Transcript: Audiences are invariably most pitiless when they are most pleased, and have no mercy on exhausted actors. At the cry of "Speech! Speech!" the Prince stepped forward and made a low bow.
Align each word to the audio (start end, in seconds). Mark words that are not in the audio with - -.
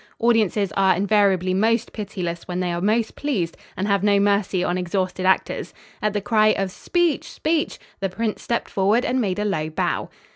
Audiences 0.17 0.71
are 0.75 0.95
invariably 0.95 1.53
most 1.53 1.93
pitiless 1.93 2.47
when 2.47 2.59
they 2.59 2.71
are 2.73 2.81
most 2.81 3.15
pleased, 3.15 3.55
and 3.77 3.87
have 3.87 4.01
no 4.01 4.19
mercy 4.19 4.63
on 4.63 4.75
exhausted 4.75 5.27
actors. 5.27 5.75
At 6.01 6.13
the 6.13 6.21
cry 6.21 6.47
of 6.53 6.71
"Speech! 6.71 7.29
Speech!" 7.31 7.77
the 7.99 8.09
Prince 8.09 8.41
stepped 8.41 8.69
forward 8.69 9.05
and 9.05 9.21
made 9.21 9.37
a 9.37 9.45
low 9.45 9.69
bow. 9.69 10.09